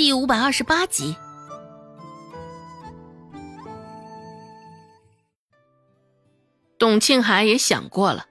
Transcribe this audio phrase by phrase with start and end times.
[0.00, 1.14] 第五百二十八集。
[6.78, 8.24] 董庆海也想过了，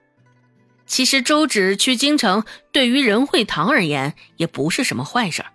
[0.87, 5.46] 其实周芷去京城对于任惠堂而言也不是什么坏事。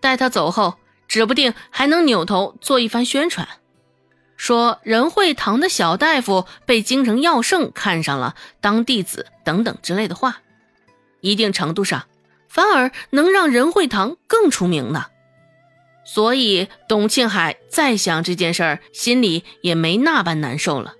[0.00, 3.46] 待他走后，指不定还能扭头做一番宣传，
[4.38, 10.40] 说任惠堂的小大夫被京城药圣看上了，当弟子等等之类的话。
[11.20, 12.06] 一定程度上，
[12.48, 15.04] 反而能让任惠堂更出名呢。
[16.04, 20.94] 所以董庆海再想这件事儿，心里也没那般难受了。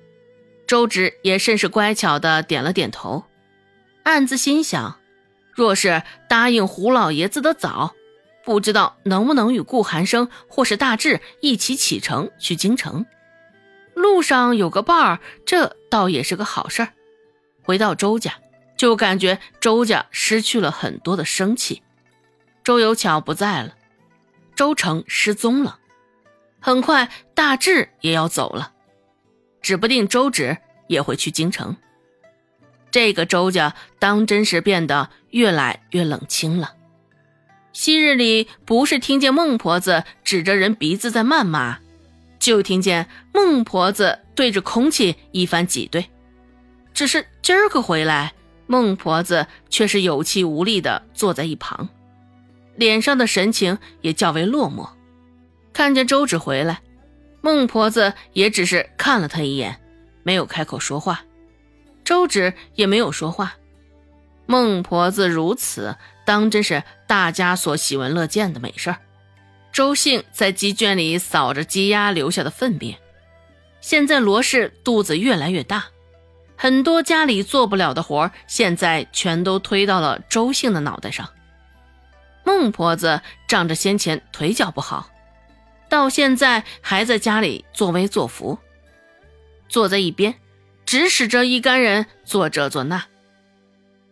[0.66, 3.24] 周芷也甚是乖巧的点了点头，
[4.04, 4.98] 暗自心想：
[5.52, 7.94] 若是答应胡老爷子的早，
[8.44, 13.04] 不知道能不能与顾寒生或是大志一起启程去京城。
[13.94, 16.88] 路上有个伴儿，这倒也是个好事儿。
[17.62, 18.34] 回到周家，
[18.76, 21.82] 就感觉周家失去了很多的生气。
[22.64, 23.74] 周有巧不在了，
[24.54, 25.78] 周成失踪了，
[26.60, 28.72] 很快大志也要走了。
[29.60, 31.76] 指不定周芷也会去京城。
[32.90, 36.74] 这个周家当真是变得越来越冷清了。
[37.72, 41.78] 昔日里不是听见孟婆子指着人鼻子在谩骂，
[42.38, 46.10] 就听见孟婆子对着空气一番挤兑。
[46.92, 48.34] 只是今儿个回来，
[48.66, 51.88] 孟婆子却是有气无力的坐在一旁，
[52.76, 54.88] 脸上的神情也较为落寞。
[55.72, 56.80] 看见周芷回来。
[57.44, 59.80] 孟婆子也只是看了他一眼，
[60.22, 61.24] 没有开口说话。
[62.04, 63.54] 周芷也没有说话。
[64.46, 68.98] 孟婆子如此，当真是大家所喜闻乐见的美事儿。
[69.72, 72.96] 周姓在鸡圈里扫着鸡鸭留下的粪便。
[73.80, 75.86] 现在罗氏肚子越来越大，
[76.56, 81.28] 很多家里做不了的活，现在全都推到了周姓的脑袋上。
[82.44, 85.08] 孟婆子仗着先前腿脚不好。
[85.88, 88.58] 到现在还在家里作威作福，
[89.68, 90.34] 坐在一边，
[90.86, 93.04] 指使着一干人做这做那。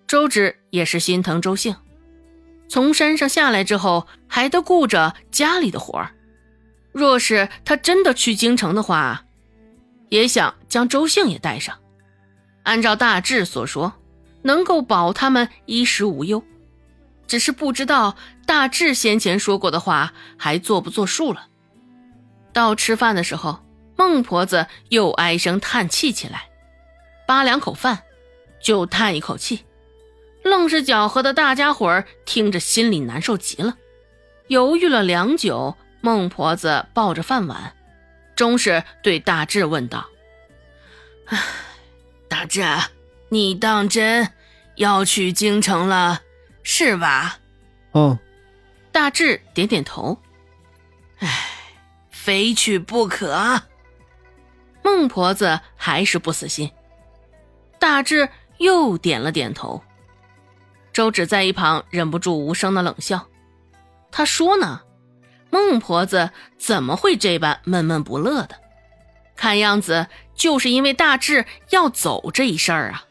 [0.07, 1.75] 周芷也是心疼周兴，
[2.69, 6.15] 从山上下来之后，还得顾着家里的活儿。
[6.93, 9.25] 若是他真的去京城的话，
[10.09, 11.79] 也想将周兴也带上，
[12.65, 13.95] 按照大志所说，
[14.43, 16.45] 能够保他们衣食无忧。
[17.31, 21.47] 只是不知道大志先前说过的话还作不作数了。
[22.53, 23.65] 到吃饭的时候，
[23.97, 26.49] 孟婆子又唉声叹气起来，
[27.29, 28.01] 扒两口饭，
[28.61, 29.65] 就叹一口气，
[30.43, 33.77] 愣是搅和的大家伙儿听着心里难受极了。
[34.49, 37.77] 犹豫了良久，孟婆子抱着饭碗，
[38.35, 40.05] 终是对大志问道
[41.31, 41.39] ：“唉，
[42.27, 42.65] 大志，
[43.29, 44.33] 你当真
[44.75, 46.23] 要去京城了，
[46.73, 47.37] 是吧
[47.91, 48.17] ？”“哦。”
[48.93, 50.17] 大志点点头。
[51.19, 51.29] 唉。
[52.11, 53.63] 非去不可。
[54.85, 56.71] 孟婆子还是不死心，
[57.79, 59.83] 大志又点了点头。
[60.93, 63.27] 周芷在一旁忍不住无声的冷笑。
[64.13, 64.83] 他说呢，
[65.51, 68.61] 孟婆子怎么会这般闷闷不乐的？
[69.35, 73.05] 看样子就是因为大志要走这一事儿啊。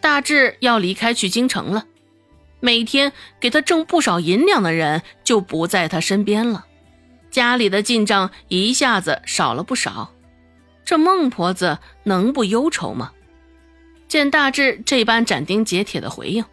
[0.00, 1.86] 大志要离开去京城了，
[2.64, 6.64] 每天给他挣不少银两的人就不在他身边了。
[7.28, 10.12] 家里的进账一下子少了不少，
[10.84, 13.10] 这孟婆子能不忧愁吗？
[14.06, 16.44] 见大志这般斩钉截铁的回应，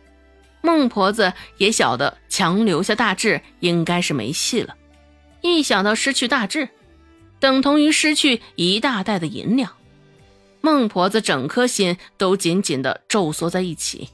[0.62, 4.76] 孟婆子也晓得强留下大志应该是没戏了。
[5.42, 6.70] 一想到失去大志，
[7.40, 9.74] 等同于失去一大袋的银两，
[10.62, 14.10] 孟婆子整颗心都紧紧的皱缩在一起，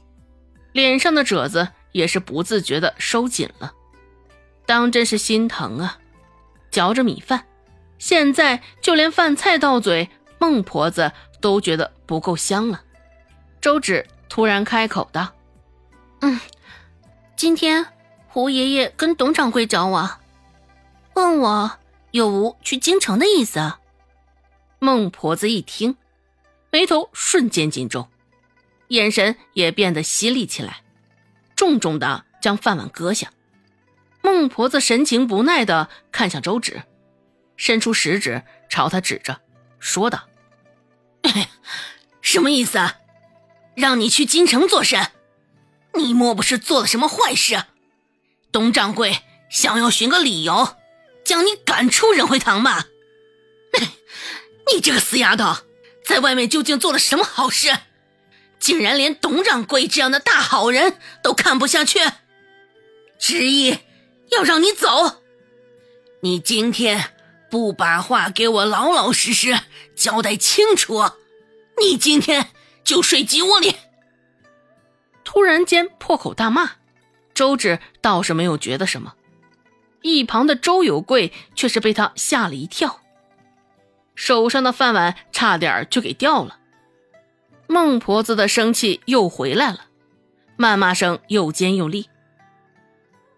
[0.72, 3.72] 脸上的褶子也是不自觉的收紧了，
[4.66, 5.98] 当真是心疼啊！
[6.70, 7.46] 嚼着米饭，
[7.98, 12.82] 现在就连饭菜到嘴，孟婆子都觉得不够香了。
[13.62, 15.32] 周芷突然开口道
[16.20, 16.38] ：“嗯，
[17.34, 17.86] 今天
[18.28, 20.18] 胡爷爷跟董掌柜找我，
[21.14, 21.78] 问我
[22.10, 23.72] 有无去京城的意思。”
[24.78, 25.96] 孟婆子一听，
[26.70, 28.08] 眉头瞬间紧皱，
[28.88, 30.82] 眼神也变得犀利起来，
[31.56, 33.32] 重重的将饭碗搁下。
[34.22, 36.82] 孟婆子神情不耐的看向周芷，
[37.56, 39.40] 伸出食指朝他指着，
[39.78, 40.28] 说道
[42.20, 42.78] ：“什么意思？
[43.74, 45.10] 让你去京城做甚？
[45.94, 47.64] 你莫不是做了什么坏事？
[48.52, 49.18] 董掌柜
[49.48, 50.76] 想要寻个理由，
[51.24, 52.84] 将你赶出仁惠堂吗？
[54.74, 55.58] 你这个死丫头，
[56.04, 57.70] 在外面究竟做了什么好事？
[58.66, 62.00] 竟然连董掌柜这样的大好人都看不下去，
[63.16, 63.78] 执意。”
[64.32, 65.22] 要让你走，
[66.20, 67.12] 你今天
[67.48, 69.56] 不把话给我老老实实
[69.94, 71.12] 交代清楚，
[71.80, 72.48] 你今天
[72.82, 73.76] 就睡鸡窝里！
[75.22, 76.72] 突然间破口大骂，
[77.34, 79.14] 周芷倒是没有觉得什么，
[80.02, 83.00] 一旁的周有贵却是被他吓了一跳，
[84.16, 86.58] 手上的饭碗差点就给掉了。
[87.68, 89.86] 孟婆子的生气又回来了，
[90.56, 92.08] 谩骂声又尖又厉。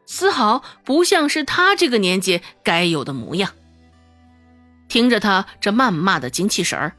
[0.06, 3.52] 丝毫不像是他这个年纪该有的模样。
[4.88, 6.96] 听着他这谩骂的精气神儿，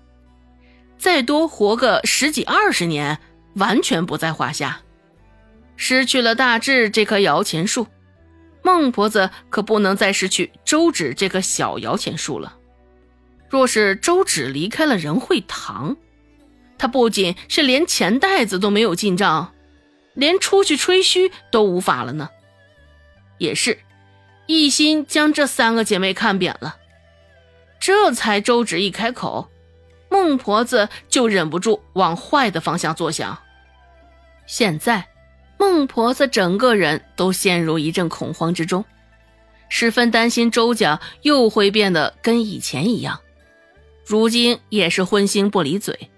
[0.98, 3.18] 再多活个十几二十年，
[3.56, 4.82] 完全不在话下。
[5.76, 7.88] 失去了大智这棵摇钱树，
[8.62, 12.58] 孟婆子可不能再失去周芷这棵小摇钱树了。
[13.50, 15.98] 若是周芷离开了仁惠堂，
[16.80, 19.54] 他不仅是连钱袋子都没有进账，
[20.16, 22.30] 连出去吹嘘都无法了呢。
[23.38, 23.80] 也是，
[24.48, 26.78] 一心将这三个姐妹看扁了，
[27.80, 29.50] 这才周芷一开口，
[30.10, 33.38] 孟婆子就忍不住往坏的方向作想。
[34.48, 35.08] 现在，
[35.58, 38.84] 孟婆子整个人都陷入一阵恐慌之中，
[39.70, 43.20] 十分担心周家又会变得跟以前一样。
[44.06, 46.10] 如今也是荤腥不离嘴，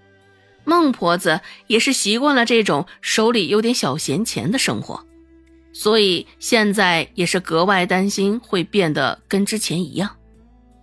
[0.63, 5.05] 孟婆子也是习惯了这种手里有点小闲钱的生活。
[5.73, 10.17] 所以现在也是格外担心会变得跟之前一样。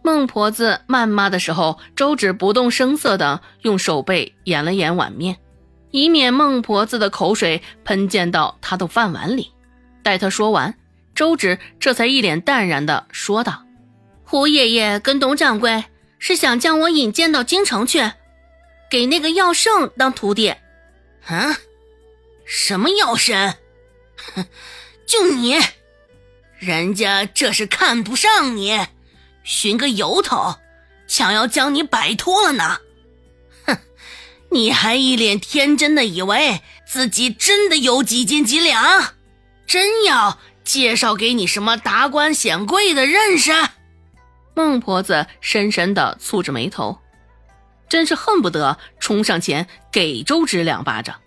[0.03, 5.37] 孟婆子谩骂的时候，周芷不动声色的用手背掩了掩碗面，
[5.91, 9.51] 以免孟婆子的口水喷溅到她的饭碗里。
[10.03, 10.75] 待她说完，
[11.15, 13.65] 周芷这才一脸淡然的说道
[14.25, 15.85] ：“胡爷爷跟董掌柜
[16.19, 18.11] 是想将我引荐到京城去，
[18.91, 20.55] 给那个药圣当徒弟。
[21.27, 21.59] 啊？
[22.45, 23.59] 什么药神？
[24.35, 24.47] 哼！
[25.07, 25.59] ”就你，
[26.59, 28.79] 人家这是看不上你，
[29.43, 30.57] 寻个由头，
[31.07, 32.81] 想要将你摆脱了呢。
[33.65, 33.79] 哼，
[34.51, 39.15] 你还一脸天真的以为自己真的有几斤几两，
[39.67, 43.53] 真要介绍给你什么达官显贵的认识？
[44.55, 46.99] 孟婆子深深的蹙着眉头，
[47.89, 51.21] 真是恨不得冲上前给周芷两巴掌，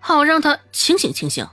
[0.00, 1.48] 好让他清醒清醒。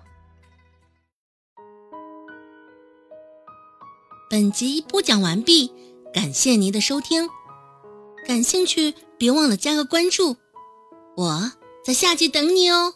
[4.29, 5.71] 本集播讲完毕，
[6.13, 7.29] 感谢您的收听。
[8.25, 10.37] 感兴趣，别忘了加个关注，
[11.15, 11.51] 我
[11.85, 12.95] 在下集等你哦。